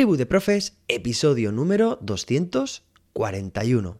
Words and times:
Tribu 0.00 0.16
de 0.16 0.24
Profes, 0.24 0.78
episodio 0.88 1.52
número 1.52 1.98
241. 2.00 3.98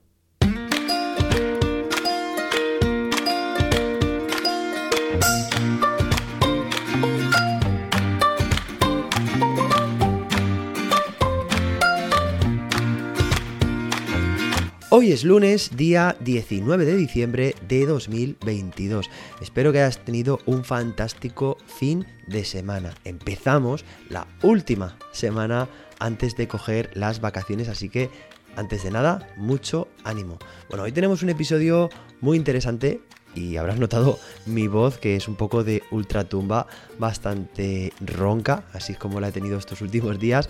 Hoy 14.92 15.12
es 15.12 15.22
lunes, 15.24 15.76
día 15.76 16.16
19 16.20 16.84
de 16.86 16.96
diciembre 16.96 17.54
de 17.68 17.84
2022. 17.84 19.10
Espero 19.42 19.70
que 19.70 19.80
hayas 19.80 20.02
tenido 20.04 20.40
un 20.46 20.64
fantástico 20.64 21.58
fin 21.66 22.06
de 22.26 22.44
semana. 22.46 22.94
Empezamos 23.04 23.84
la 24.08 24.26
última 24.42 24.96
semana 25.12 25.68
antes 26.00 26.36
de 26.36 26.48
coger 26.48 26.90
las 26.94 27.20
vacaciones, 27.20 27.68
así 27.68 27.88
que 27.88 28.10
antes 28.56 28.82
de 28.82 28.90
nada, 28.90 29.28
mucho 29.36 29.88
ánimo. 30.02 30.38
Bueno, 30.68 30.84
hoy 30.84 30.92
tenemos 30.92 31.22
un 31.22 31.30
episodio 31.30 31.88
muy 32.20 32.36
interesante 32.36 33.00
y 33.34 33.56
habrás 33.56 33.78
notado 33.78 34.18
mi 34.46 34.66
voz 34.66 34.98
que 34.98 35.14
es 35.14 35.28
un 35.28 35.36
poco 35.36 35.62
de 35.62 35.82
ultratumba, 35.90 36.66
bastante 36.98 37.92
ronca, 38.00 38.64
así 38.72 38.92
es 38.92 38.98
como 38.98 39.20
la 39.20 39.28
he 39.28 39.32
tenido 39.32 39.58
estos 39.58 39.80
últimos 39.82 40.18
días. 40.18 40.48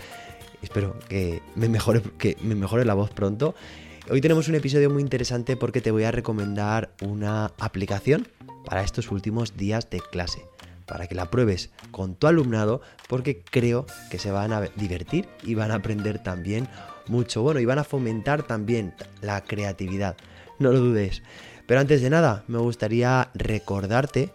Espero 0.63 0.99
que 1.09 1.43
que 2.19 2.37
me 2.43 2.55
mejore 2.55 2.85
la 2.85 2.95
voz 2.95 3.11
pronto. 3.11 3.55
Hoy 4.11 4.21
tenemos 4.21 4.49
un 4.49 4.55
episodio 4.55 4.91
muy 4.91 5.03
interesante 5.03 5.57
porque 5.57 5.81
te 5.81 5.91
voy 5.91 6.05
a 6.05 6.11
recomendar 6.11 6.91
una 7.03 7.53
aplicación 7.59 8.29
para 8.65 8.83
estos 8.83 9.11
últimos 9.11 9.57
días 9.57 9.89
de 9.91 10.01
clase, 10.01 10.43
para 10.91 11.07
que 11.07 11.15
la 11.15 11.31
pruebes 11.31 11.71
con 11.93 12.17
tu 12.17 12.27
alumnado 12.27 12.81
porque 13.09 13.45
creo 13.45 13.87
que 14.11 14.19
se 14.19 14.33
van 14.33 14.53
a 14.53 14.61
divertir 14.75 15.29
y 15.45 15.55
van 15.55 15.71
a 15.71 15.77
aprender 15.77 16.21
también 16.21 16.69
mucho, 17.07 17.43
bueno, 17.43 17.61
y 17.61 17.65
van 17.65 17.79
a 17.79 17.85
fomentar 17.85 18.43
también 18.43 18.93
la 19.21 19.45
creatividad, 19.45 20.17
no 20.59 20.73
lo 20.73 20.81
dudes. 20.81 21.23
Pero 21.69 21.79
antes 21.81 22.03
de 22.03 22.11
nada, 22.11 22.43
me 22.49 22.59
gustaría 22.59 23.31
recordarte 23.35 24.33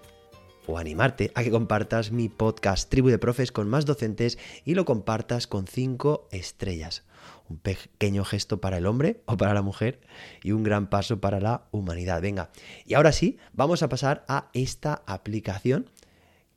o 0.65 0.77
animarte 0.77 1.29
a 1.35 1.43
que 1.43 1.51
compartas 1.51 2.13
mi 2.13 2.29
podcast 2.29 2.89
Tribu 2.89 3.09
de 3.09 3.19
Profes 3.19 3.51
con 3.51 3.67
más 3.67 3.85
docentes 3.85 4.37
y 4.63 4.75
lo 4.75 4.85
compartas 4.85 5.47
con 5.47 5.67
5 5.67 6.29
estrellas 6.31 7.03
un 7.49 7.57
pequeño 7.57 8.25
gesto 8.25 8.59
para 8.59 8.77
el 8.77 8.85
hombre 8.85 9.21
o 9.25 9.37
para 9.37 9.53
la 9.53 9.61
mujer 9.61 10.01
y 10.43 10.51
un 10.51 10.63
gran 10.63 10.89
paso 10.89 11.19
para 11.19 11.39
la 11.39 11.65
humanidad. 11.71 12.21
Venga, 12.21 12.49
y 12.85 12.95
ahora 12.95 13.11
sí, 13.11 13.37
vamos 13.53 13.83
a 13.83 13.89
pasar 13.89 14.25
a 14.27 14.49
esta 14.53 15.03
aplicación 15.05 15.89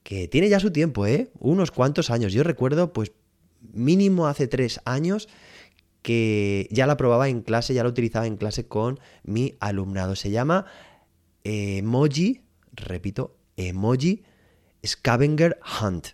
que 0.08 0.26
tiene 0.26 0.48
ya 0.48 0.58
su 0.58 0.70
tiempo, 0.70 1.06
¿eh? 1.06 1.28
Unos 1.38 1.70
cuantos 1.70 2.08
años. 2.08 2.32
Yo 2.32 2.42
recuerdo, 2.42 2.94
pues 2.94 3.12
mínimo 3.60 4.26
hace 4.26 4.48
tres 4.48 4.80
años 4.86 5.28
que 6.00 6.66
ya 6.70 6.86
la 6.86 6.96
probaba 6.96 7.28
en 7.28 7.42
clase, 7.42 7.74
ya 7.74 7.82
la 7.82 7.90
utilizaba 7.90 8.26
en 8.26 8.38
clase 8.38 8.66
con 8.66 9.00
mi 9.22 9.56
alumnado. 9.60 10.16
Se 10.16 10.30
llama 10.30 10.64
Emoji, 11.44 12.40
repito, 12.72 13.36
Emoji 13.58 14.22
Scavenger 14.82 15.60
Hunt. 15.82 16.06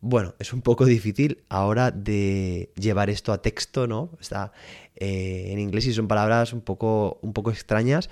Bueno, 0.00 0.36
es 0.38 0.52
un 0.52 0.62
poco 0.62 0.84
difícil 0.84 1.42
ahora 1.48 1.90
de 1.90 2.70
llevar 2.76 3.10
esto 3.10 3.32
a 3.32 3.42
texto, 3.42 3.88
¿no? 3.88 4.10
Está 4.20 4.52
eh, 4.94 5.46
en 5.48 5.58
inglés 5.58 5.88
y 5.88 5.92
son 5.92 6.06
palabras 6.06 6.52
un 6.52 6.60
poco, 6.60 7.18
un 7.22 7.32
poco 7.32 7.50
extrañas, 7.50 8.08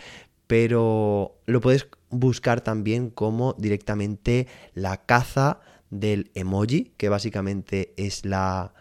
pero 0.48 1.36
lo 1.46 1.60
puedes 1.60 1.86
buscar 2.10 2.60
también 2.60 3.10
como 3.10 3.54
directamente 3.58 4.46
la 4.74 4.98
caza 4.98 5.60
del 5.90 6.30
emoji, 6.34 6.92
que 6.96 7.08
básicamente 7.08 7.92
es 7.96 8.24
la, 8.24 8.74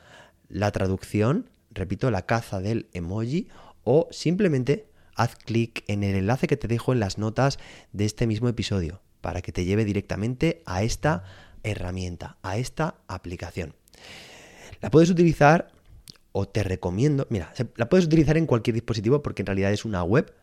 la 0.47 0.71
traducción, 0.71 1.49
repito, 1.71 2.11
la 2.11 2.25
caza 2.25 2.59
del 2.59 2.87
emoji, 2.93 3.47
o 3.83 4.07
simplemente 4.11 4.87
haz 5.15 5.35
clic 5.35 5.83
en 5.87 6.03
el 6.03 6.15
enlace 6.15 6.47
que 6.47 6.57
te 6.57 6.67
dejo 6.67 6.93
en 6.93 6.99
las 6.99 7.17
notas 7.17 7.59
de 7.93 8.05
este 8.05 8.27
mismo 8.27 8.47
episodio, 8.47 9.01
para 9.21 9.41
que 9.41 9.51
te 9.51 9.65
lleve 9.65 9.85
directamente 9.85 10.61
a 10.65 10.83
esta 10.83 11.23
herramienta, 11.63 12.37
a 12.41 12.57
esta 12.57 12.95
aplicación. 13.07 13.75
La 14.81 14.89
puedes 14.89 15.09
utilizar 15.09 15.71
o 16.31 16.47
te 16.47 16.63
recomiendo, 16.63 17.27
mira, 17.29 17.51
la 17.75 17.89
puedes 17.89 18.05
utilizar 18.05 18.37
en 18.37 18.45
cualquier 18.45 18.75
dispositivo 18.75 19.21
porque 19.21 19.41
en 19.41 19.47
realidad 19.47 19.73
es 19.73 19.83
una 19.83 20.03
web. 20.03 20.33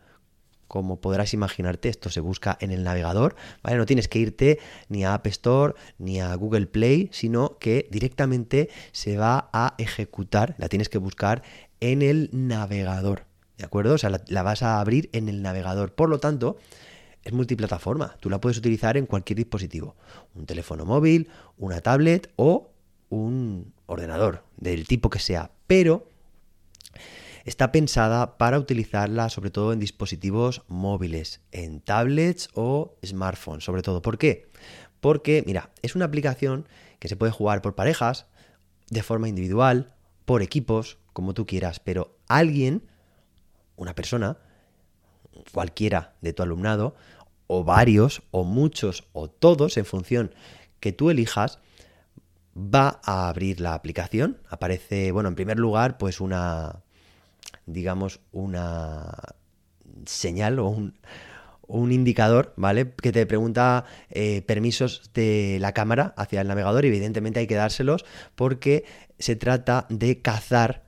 Como 0.67 0.99
podrás 0.99 1.33
imaginarte, 1.33 1.89
esto 1.89 2.09
se 2.09 2.19
busca 2.19 2.57
en 2.59 2.71
el 2.71 2.83
navegador, 2.83 3.35
¿vale? 3.63 3.77
No 3.77 3.85
tienes 3.85 4.07
que 4.07 4.19
irte 4.19 4.59
ni 4.89 5.05
a 5.05 5.13
App 5.13 5.27
Store 5.27 5.73
ni 5.97 6.19
a 6.19 6.33
Google 6.35 6.67
Play, 6.67 7.09
sino 7.11 7.57
que 7.57 7.87
directamente 7.91 8.69
se 8.91 9.17
va 9.17 9.49
a 9.53 9.75
ejecutar, 9.77 10.55
la 10.57 10.69
tienes 10.69 10.89
que 10.89 10.97
buscar 10.97 11.43
en 11.79 12.01
el 12.01 12.29
navegador, 12.33 13.25
¿de 13.57 13.65
acuerdo? 13.65 13.93
O 13.93 13.97
sea, 13.97 14.09
la, 14.09 14.21
la 14.27 14.43
vas 14.43 14.63
a 14.63 14.79
abrir 14.79 15.09
en 15.13 15.29
el 15.29 15.41
navegador. 15.41 15.93
Por 15.93 16.09
lo 16.09 16.19
tanto, 16.19 16.57
es 17.23 17.33
multiplataforma. 17.33 18.15
Tú 18.19 18.29
la 18.29 18.39
puedes 18.39 18.57
utilizar 18.57 18.95
en 18.95 19.05
cualquier 19.05 19.37
dispositivo. 19.37 19.95
Un 20.33 20.45
teléfono 20.45 20.85
móvil, 20.85 21.29
una 21.57 21.81
tablet 21.81 22.31
o 22.37 22.71
un 23.09 23.73
ordenador, 23.85 24.43
del 24.57 24.87
tipo 24.87 25.09
que 25.09 25.19
sea. 25.19 25.51
Pero 25.67 26.09
está 27.47 27.71
pensada 27.71 28.37
para 28.37 28.59
utilizarla 28.59 29.29
sobre 29.29 29.51
todo 29.51 29.71
en 29.71 29.79
dispositivos 29.79 30.63
móviles, 30.67 31.39
en 31.53 31.79
tablets 31.79 32.49
o 32.53 32.97
smartphones, 33.05 33.63
sobre 33.63 33.81
todo. 33.81 34.01
¿Por 34.01 34.17
qué? 34.17 34.49
Porque, 34.99 35.43
mira, 35.47 35.71
es 35.81 35.95
una 35.95 36.03
aplicación 36.03 36.67
que 36.99 37.07
se 37.07 37.15
puede 37.15 37.31
jugar 37.31 37.61
por 37.61 37.73
parejas, 37.73 38.25
de 38.89 39.01
forma 39.01 39.29
individual, 39.29 39.93
por 40.25 40.41
equipos, 40.41 40.97
como 41.13 41.33
tú 41.33 41.45
quieras, 41.45 41.79
pero 41.79 42.17
alguien, 42.27 42.83
una 43.77 43.95
persona, 43.95 44.37
cualquiera 45.53 46.15
de 46.19 46.33
tu 46.33 46.43
alumnado, 46.43 46.95
o 47.47 47.63
varios, 47.63 48.23
o 48.31 48.43
muchos, 48.43 49.07
o 49.13 49.29
todos, 49.29 49.77
en 49.77 49.85
función 49.85 50.35
que 50.81 50.91
tú 50.91 51.09
elijas, 51.09 51.59
va 52.57 52.99
a 53.05 53.29
abrir 53.29 53.61
la 53.61 53.73
aplicación. 53.73 54.41
Aparece, 54.49 55.13
bueno, 55.13 55.29
en 55.29 55.35
primer 55.35 55.59
lugar, 55.59 55.97
pues 55.97 56.19
una, 56.19 56.81
digamos, 57.67 58.21
una 58.31 59.11
señal 60.05 60.57
o 60.59 60.69
un, 61.67 61.91
indicador, 61.91 62.53
¿vale? 62.55 62.93
Que 62.93 63.11
te 63.11 63.25
pregunta 63.25 63.85
eh, 64.09 64.41
permisos 64.41 65.11
de 65.13 65.57
la 65.59 65.73
cámara 65.73 66.13
hacia 66.17 66.41
el 66.41 66.47
navegador 66.47 66.85
evidentemente 66.85 67.41
hay 67.41 67.47
que 67.47 67.55
dárselos 67.55 68.05
porque 68.35 68.85
se 69.19 69.35
trata 69.35 69.85
de 69.89 70.21
cazar 70.21 70.87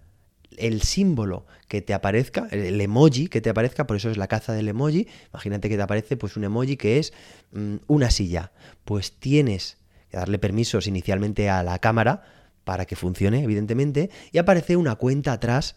el 0.57 0.81
símbolo 0.81 1.45
que 1.67 1.81
te 1.81 1.93
aparezca, 1.93 2.47
el 2.51 2.79
emoji 2.79 3.27
que 3.27 3.41
te 3.41 3.49
aparezca, 3.49 3.87
por 3.87 3.97
eso 3.97 4.09
es 4.09 4.17
la 4.17 4.27
caza 4.27 4.53
del 4.53 4.67
emoji. 4.67 5.07
Imagínate 5.33 5.69
que 5.69 5.75
te 5.75 5.81
aparece 5.81 6.17
pues 6.17 6.37
un 6.37 6.43
emoji 6.43 6.77
que 6.77 6.99
es 6.99 7.13
mm, 7.51 7.75
una 7.87 8.09
silla. 8.09 8.51
Pues 8.85 9.13
tienes 9.13 9.77
que 10.09 10.17
darle 10.17 10.39
permisos 10.39 10.87
inicialmente 10.87 11.49
a 11.49 11.63
la 11.63 11.79
cámara 11.79 12.23
para 12.63 12.85
que 12.85 12.95
funcione, 12.95 13.43
evidentemente, 13.43 14.09
y 14.31 14.37
aparece 14.37 14.75
una 14.77 14.95
cuenta 14.95 15.33
atrás 15.33 15.75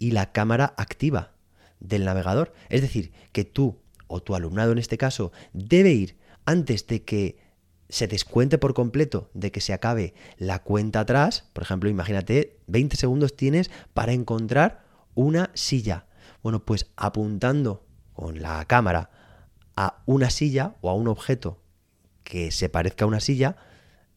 y 0.00 0.10
la 0.10 0.32
cámara 0.32 0.74
activa 0.76 1.34
del 1.78 2.04
navegador. 2.04 2.52
Es 2.68 2.80
decir, 2.80 3.12
que 3.30 3.44
tú 3.44 3.78
o 4.08 4.20
tu 4.20 4.34
alumnado 4.34 4.72
en 4.72 4.78
este 4.78 4.98
caso 4.98 5.30
debe 5.52 5.92
ir 5.92 6.18
antes 6.46 6.88
de 6.88 7.04
que 7.04 7.38
se 7.88 8.08
descuente 8.08 8.58
por 8.58 8.74
completo 8.74 9.30
de 9.34 9.52
que 9.52 9.60
se 9.60 9.72
acabe 9.72 10.14
la 10.38 10.62
cuenta 10.62 11.00
atrás, 11.00 11.48
por 11.52 11.62
ejemplo, 11.62 11.90
imagínate, 11.90 12.58
20 12.66 12.96
segundos 12.96 13.36
tienes 13.36 13.70
para 13.94 14.12
encontrar 14.12 14.84
una 15.14 15.50
silla. 15.54 16.06
Bueno, 16.42 16.64
pues 16.64 16.90
apuntando 16.96 17.84
con 18.14 18.40
la 18.40 18.64
cámara 18.64 19.10
a 19.76 20.02
una 20.06 20.30
silla 20.30 20.76
o 20.80 20.88
a 20.88 20.94
un 20.94 21.08
objeto 21.08 21.60
que 22.24 22.50
se 22.52 22.68
parezca 22.68 23.04
a 23.04 23.08
una 23.08 23.20
silla, 23.20 23.56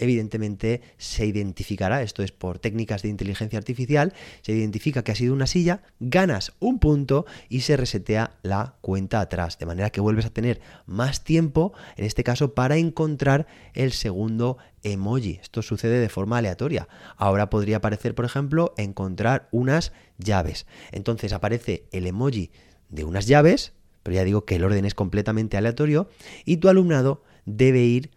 evidentemente 0.03 0.81
se 0.97 1.25
identificará, 1.25 2.02
esto 2.02 2.24
es 2.24 2.31
por 2.31 2.59
técnicas 2.59 3.02
de 3.02 3.09
inteligencia 3.09 3.58
artificial, 3.58 4.14
se 4.41 4.53
identifica 4.53 5.03
que 5.03 5.11
ha 5.11 5.16
sido 5.16 5.34
una 5.34 5.47
silla, 5.47 5.84
ganas 6.00 6.53
un 6.59 6.79
punto 6.79 7.26
y 7.50 7.61
se 7.61 7.78
resetea 7.78 8.38
la 8.44 8.76
cuenta 8.82 9.22
atrás, 9.22 9.58
de 9.58 9.66
manera 9.66 9.90
que 9.90 10.02
vuelves 10.02 10.26
a 10.26 10.34
tener 10.34 10.61
más 10.85 11.23
tiempo, 11.23 11.73
en 11.96 12.05
este 12.05 12.23
caso, 12.23 12.53
para 12.53 12.78
encontrar 12.78 13.47
el 13.73 13.91
segundo 13.91 14.58
emoji. 14.84 15.40
Esto 15.41 15.61
sucede 15.61 16.00
de 16.00 16.09
forma 16.09 16.38
aleatoria. 16.38 16.88
Ahora 17.17 17.50
podría 17.50 17.78
aparecer, 17.78 18.16
por 18.16 18.26
ejemplo, 18.26 18.73
encontrar 18.78 19.47
unas 19.52 19.94
llaves. 20.17 20.66
Entonces 20.91 21.34
aparece 21.34 21.85
el 21.91 22.08
emoji 22.08 22.52
de 22.90 23.03
unas 23.05 23.28
llaves, 23.28 23.73
pero 24.03 24.16
ya 24.16 24.23
digo 24.23 24.46
que 24.46 24.58
el 24.58 24.64
orden 24.64 24.85
es 24.85 24.96
completamente 24.96 25.58
aleatorio, 25.58 26.09
y 26.46 26.58
tu 26.58 26.67
alumnado 26.70 27.23
debe 27.46 27.82
ir 27.82 28.11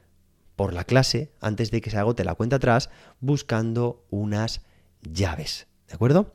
por 0.57 0.73
la 0.73 0.85
clase 0.85 1.31
antes 1.41 1.71
de 1.71 1.81
que 1.81 1.91
se 1.91 1.99
agote 1.99 2.25
la 2.25 2.35
cuenta 2.35 2.57
atrás 2.57 2.91
buscando 3.21 4.05
unas 4.11 4.63
llaves. 5.03 5.67
¿De 5.87 5.95
acuerdo? 5.95 6.35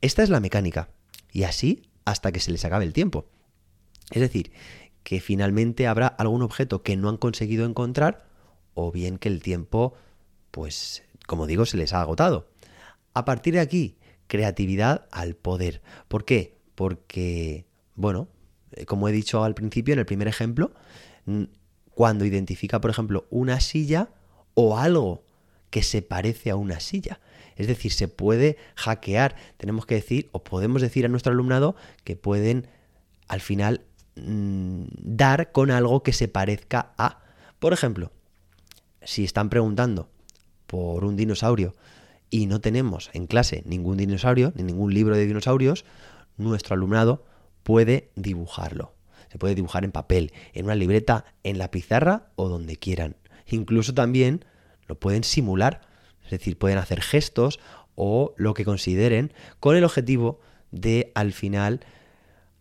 Esta 0.00 0.22
es 0.22 0.30
la 0.30 0.40
mecánica. 0.40 0.88
Y 1.32 1.42
así 1.42 1.82
hasta 2.04 2.32
que 2.32 2.40
se 2.40 2.52
les 2.52 2.64
acabe 2.64 2.84
el 2.84 2.92
tiempo. 2.92 3.26
Es 4.10 4.20
decir, 4.20 4.52
que 5.02 5.20
finalmente 5.20 5.86
habrá 5.86 6.06
algún 6.06 6.42
objeto 6.42 6.82
que 6.82 6.96
no 6.96 7.08
han 7.08 7.16
conseguido 7.16 7.66
encontrar 7.66 8.26
o 8.74 8.90
bien 8.90 9.18
que 9.18 9.28
el 9.28 9.42
tiempo, 9.42 9.94
pues, 10.50 11.02
como 11.26 11.46
digo, 11.46 11.66
se 11.66 11.76
les 11.76 11.92
ha 11.92 12.00
agotado. 12.00 12.48
A 13.14 13.24
partir 13.24 13.54
de 13.54 13.60
aquí, 13.60 13.96
creatividad 14.26 15.06
al 15.10 15.34
poder. 15.34 15.82
¿Por 16.08 16.24
qué? 16.24 16.56
Porque, 16.74 17.66
bueno, 17.94 18.28
eh, 18.72 18.86
como 18.86 19.08
he 19.08 19.12
dicho 19.12 19.44
al 19.44 19.54
principio 19.54 19.92
en 19.92 19.98
el 19.98 20.06
primer 20.06 20.28
ejemplo, 20.28 20.72
cuando 21.94 22.24
identifica, 22.24 22.80
por 22.80 22.90
ejemplo, 22.90 23.26
una 23.30 23.60
silla 23.60 24.10
o 24.54 24.78
algo 24.78 25.24
que 25.70 25.82
se 25.82 26.02
parece 26.02 26.50
a 26.50 26.56
una 26.56 26.80
silla. 26.80 27.20
Es 27.56 27.66
decir, 27.66 27.92
se 27.92 28.08
puede 28.08 28.56
hackear. 28.74 29.36
Tenemos 29.56 29.86
que 29.86 29.94
decir, 29.94 30.28
o 30.32 30.42
podemos 30.42 30.82
decir 30.82 31.04
a 31.04 31.08
nuestro 31.08 31.32
alumnado 31.32 31.76
que 32.04 32.16
pueden 32.16 32.68
al 33.28 33.40
final 33.40 33.82
mm, 34.16 34.84
dar 34.96 35.52
con 35.52 35.70
algo 35.70 36.02
que 36.02 36.12
se 36.12 36.28
parezca 36.28 36.92
a. 36.98 37.20
Por 37.58 37.72
ejemplo, 37.72 38.12
si 39.02 39.24
están 39.24 39.50
preguntando 39.50 40.08
por 40.66 41.04
un 41.04 41.16
dinosaurio 41.16 41.74
y 42.30 42.46
no 42.46 42.60
tenemos 42.60 43.10
en 43.12 43.26
clase 43.26 43.62
ningún 43.66 43.96
dinosaurio, 43.98 44.52
ni 44.54 44.62
ningún 44.62 44.94
libro 44.94 45.16
de 45.16 45.26
dinosaurios, 45.26 45.84
nuestro 46.36 46.74
alumnado 46.74 47.24
puede 47.62 48.10
dibujarlo. 48.16 48.92
Se 49.30 49.38
puede 49.38 49.54
dibujar 49.54 49.84
en 49.84 49.92
papel, 49.92 50.32
en 50.52 50.64
una 50.66 50.74
libreta, 50.74 51.24
en 51.44 51.58
la 51.58 51.70
pizarra 51.70 52.30
o 52.36 52.48
donde 52.48 52.76
quieran. 52.76 53.16
Incluso 53.46 53.94
también 53.94 54.44
lo 54.86 54.98
pueden 54.98 55.24
simular, 55.24 55.82
es 56.24 56.30
decir, 56.30 56.58
pueden 56.58 56.78
hacer 56.78 57.00
gestos 57.00 57.60
o 57.94 58.34
lo 58.36 58.54
que 58.54 58.64
consideren 58.64 59.32
con 59.60 59.76
el 59.76 59.84
objetivo 59.84 60.40
de 60.70 61.12
al 61.14 61.32
final 61.32 61.80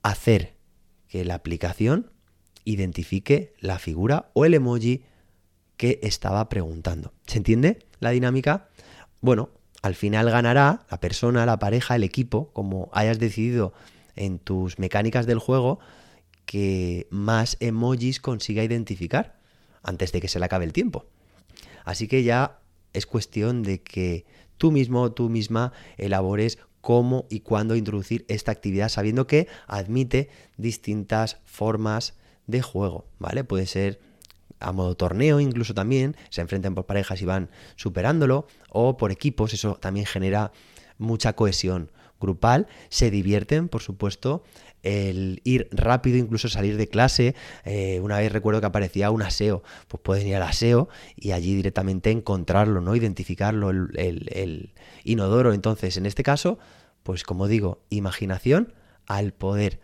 hacer 0.04 0.54
que 1.08 1.26
la 1.26 1.36
aplicación 1.36 2.12
identifique 2.66 3.54
la 3.60 3.80
figura 3.80 4.30
o 4.34 4.46
el 4.46 4.54
emoji 4.54 5.04
que 5.78 6.00
estaba 6.04 6.50
preguntando. 6.50 7.14
¿Se 7.26 7.38
entiende 7.38 7.80
la 8.00 8.12
dinámica? 8.12 8.70
Bueno, 9.22 9.50
al 9.82 9.96
final 9.96 10.30
ganará 10.30 10.86
la 10.92 11.00
persona, 11.00 11.46
la 11.46 11.58
pareja, 11.58 11.96
el 11.96 12.04
equipo, 12.04 12.52
como 12.52 12.90
hayas 12.92 13.18
decidido 13.18 13.74
en 14.16 14.40
tus 14.40 14.78
mecánicas 14.78 15.26
del 15.26 15.40
juego, 15.40 15.80
que 16.50 17.06
más 17.12 17.58
emojis 17.60 18.20
consiga 18.20 18.64
identificar 18.64 19.38
antes 19.84 20.12
de 20.12 20.20
que 20.20 20.28
se 20.28 20.40
le 20.40 20.46
acabe 20.46 20.66
el 20.66 20.74
tiempo. 20.74 21.06
Así 21.86 22.08
que 22.08 22.24
ya 22.24 22.58
es 22.92 23.06
cuestión 23.06 23.62
de 23.62 23.84
que 23.84 24.26
tú 24.58 24.72
mismo 24.72 25.04
o 25.04 25.12
tú 25.12 25.30
misma 25.30 25.74
elabores 25.98 26.58
cómo 26.82 27.28
y 27.30 27.42
cuándo 27.42 27.76
introducir 27.76 28.26
esta 28.30 28.52
actividad, 28.52 28.90
sabiendo 28.90 29.28
que 29.28 29.48
admite 29.68 30.32
distintas 30.58 31.38
formas 31.46 32.16
de 32.48 32.64
juego, 32.64 33.06
¿vale? 33.20 33.44
Puede 33.44 33.68
ser 33.68 34.00
a 34.60 34.72
modo 34.72 34.98
torneo 34.98 35.40
incluso 35.40 35.76
también, 35.76 36.18
se 36.32 36.42
enfrentan 36.42 36.74
por 36.74 36.88
parejas 36.88 37.22
y 37.22 37.26
van 37.26 37.52
superándolo, 37.76 38.48
o 38.70 38.98
por 38.98 39.12
equipos, 39.12 39.54
eso 39.54 39.76
también 39.76 40.08
genera 40.08 40.52
mucha 40.98 41.34
cohesión 41.34 41.92
grupal, 42.20 42.68
se 42.90 43.12
divierten, 43.12 43.70
por 43.70 43.82
supuesto, 43.82 44.44
el 44.84 45.42
ir 45.44 45.68
rápido, 45.72 46.18
incluso 46.18 46.48
salir 46.48 46.78
de 46.78 46.88
clase. 46.88 47.36
Eh, 47.66 48.00
una 48.02 48.18
vez 48.18 48.32
recuerdo 48.32 48.62
que 48.62 48.68
aparecía 48.68 49.12
un 49.12 49.22
aseo, 49.22 49.64
pues 49.88 50.02
pueden 50.02 50.28
ir 50.28 50.36
al 50.36 50.44
aseo 50.44 50.90
y 51.16 51.32
allí 51.32 51.56
directamente 51.56 52.12
encontrarlo, 52.12 52.82
¿no? 52.82 52.96
Identificarlo, 52.96 53.70
el, 53.70 53.90
el 53.96 54.74
inodoro. 55.04 55.54
Entonces, 55.54 55.98
en 55.98 56.06
este 56.06 56.24
caso, 56.24 56.60
pues 57.04 57.24
como 57.24 57.48
digo, 57.48 57.82
imaginación 57.90 58.74
al 59.08 59.34
poder. 59.34 59.80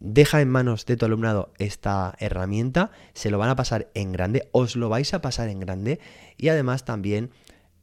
Deja 0.00 0.40
en 0.40 0.48
manos 0.48 0.86
de 0.86 0.96
tu 0.96 1.06
alumnado 1.06 1.52
esta 1.58 2.14
herramienta, 2.20 2.92
se 3.14 3.30
lo 3.30 3.38
van 3.38 3.50
a 3.50 3.56
pasar 3.56 3.90
en 3.94 4.12
grande, 4.12 4.48
os 4.52 4.76
lo 4.76 4.88
vais 4.88 5.12
a 5.12 5.20
pasar 5.20 5.48
en 5.48 5.58
grande 5.58 5.98
y 6.36 6.48
además 6.48 6.84
también 6.84 7.30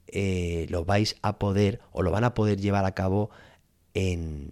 eh, 0.08 0.66
lo 0.70 0.86
vais 0.86 1.18
a 1.24 1.38
poder 1.40 1.82
o 1.92 2.04
lo 2.04 2.12
van 2.12 2.24
a 2.24 2.34
poder 2.34 2.58
llevar 2.62 2.86
a 2.86 2.94
cabo 2.94 3.32
en, 3.96 4.52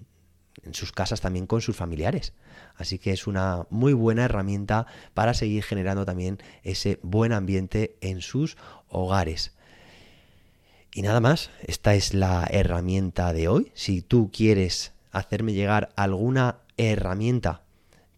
sus 0.72 0.92
casas 0.92 1.22
también 1.22 1.46
con 1.46 1.62
sus 1.62 1.76
familiares. 1.76 2.34
Así 2.76 2.98
que 2.98 3.12
es 3.12 3.28
una 3.28 3.68
muy 3.70 3.94
buena 3.94 4.26
herramienta 4.26 4.88
para 5.14 5.36
seguir 5.36 5.64
generando 5.64 6.06
también 6.06 6.40
ese 6.64 7.00
buen 7.04 7.34
ambiente 7.34 7.98
en 8.02 8.22
sus 8.22 8.58
hogares. 8.88 9.52
Y 10.96 11.02
nada 11.02 11.20
más, 11.20 11.52
esta 11.62 11.94
es 11.96 12.14
la 12.14 12.48
herramienta 12.50 13.34
de 13.34 13.48
hoy. 13.48 13.72
Si 13.76 14.02
tú 14.02 14.32
quieres 14.32 14.94
hacerme 15.12 15.54
llegar 15.54 15.90
alguna 15.96 16.60
herramienta 16.78 17.64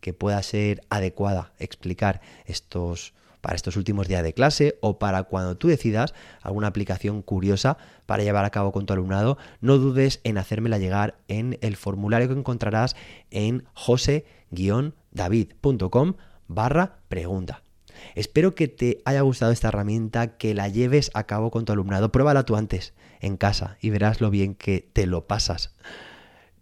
que 0.02 0.14
pueda 0.14 0.42
ser 0.44 0.82
adecuada 0.90 1.52
explicar 1.58 2.22
estos 2.46 3.14
para 3.46 3.56
estos 3.56 3.78
últimos 3.78 4.08
días 4.08 4.24
de 4.24 4.34
clase 4.34 4.80
o 4.82 4.98
para 4.98 5.22
cuando 5.22 5.56
tú 5.56 5.68
decidas 5.68 6.16
alguna 6.42 6.66
aplicación 6.66 7.22
curiosa 7.22 7.78
para 8.08 8.24
llevar 8.24 8.44
a 8.44 8.50
cabo 8.50 8.72
con 8.72 8.88
tu 8.88 8.94
alumnado, 8.94 9.38
no 9.62 9.78
dudes 9.78 10.20
en 10.24 10.40
hacérmela 10.40 10.80
llegar 10.80 11.20
en 11.28 11.60
el 11.62 11.76
formulario 11.76 12.28
que 12.28 12.34
encontrarás 12.34 12.96
en 13.30 13.66
jose-david.com 13.76 16.14
barra 16.48 16.98
pregunta. 17.08 17.62
Espero 18.16 18.56
que 18.56 18.68
te 18.68 19.04
haya 19.06 19.22
gustado 19.22 19.52
esta 19.52 19.68
herramienta, 19.68 20.38
que 20.38 20.56
la 20.56 20.68
lleves 20.68 21.12
a 21.14 21.28
cabo 21.28 21.52
con 21.52 21.66
tu 21.66 21.74
alumnado. 21.74 22.12
Pruébala 22.12 22.46
tú 22.46 22.56
antes 22.56 22.96
en 23.20 23.38
casa 23.38 23.78
y 23.80 23.92
verás 23.92 24.22
lo 24.22 24.32
bien 24.32 24.56
que 24.56 24.90
te 24.92 25.06
lo 25.06 25.28
pasas. 25.28 25.76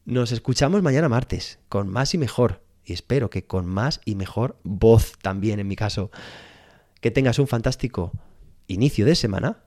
Nos 0.03 0.33
escuchamos 0.33 0.81
mañana 0.81 1.07
martes 1.07 1.59
con 1.69 1.87
más 1.87 2.13
y 2.13 2.17
mejor. 2.17 2.61
Y 2.83 2.91
espero 2.91 3.29
que 3.29 3.45
con 3.45 3.67
más 3.67 4.01
y 4.03 4.15
mejor 4.15 4.57
voz 4.63 5.13
también 5.21 5.61
en 5.61 5.67
mi 5.69 5.77
caso. 5.77 6.11
Que 7.03 7.11
tengas 7.11 7.37
un 7.37 7.47
fantástico 7.47 8.13
inicio 8.65 9.05
de 9.05 9.15
semana 9.15 9.65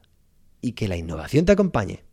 y 0.63 0.73
que 0.73 0.89
la 0.89 0.97
innovación 0.97 1.45
te 1.45 1.53
acompañe. 1.53 2.06